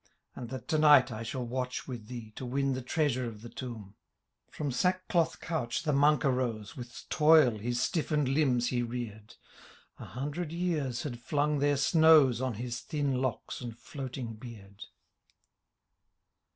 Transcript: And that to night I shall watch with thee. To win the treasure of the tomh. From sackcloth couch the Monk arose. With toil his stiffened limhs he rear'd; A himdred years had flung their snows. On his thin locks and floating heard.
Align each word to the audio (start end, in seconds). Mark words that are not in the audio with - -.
And 0.35 0.49
that 0.49 0.67
to 0.69 0.79
night 0.79 1.11
I 1.11 1.21
shall 1.21 1.45
watch 1.45 1.87
with 1.87 2.07
thee. 2.07 2.33
To 2.35 2.43
win 2.43 2.73
the 2.73 2.81
treasure 2.81 3.25
of 3.27 3.43
the 3.43 3.49
tomh. 3.49 3.93
From 4.49 4.71
sackcloth 4.71 5.39
couch 5.39 5.83
the 5.83 5.93
Monk 5.93 6.25
arose. 6.25 6.75
With 6.75 7.05
toil 7.11 7.59
his 7.59 7.79
stiffened 7.79 8.27
limhs 8.27 8.69
he 8.69 8.81
rear'd; 8.81 9.35
A 9.99 10.05
himdred 10.07 10.51
years 10.51 11.03
had 11.03 11.19
flung 11.21 11.59
their 11.59 11.77
snows. 11.77 12.41
On 12.41 12.55
his 12.55 12.79
thin 12.79 13.21
locks 13.21 13.61
and 13.61 13.77
floating 13.77 14.39
heard. 14.43 14.85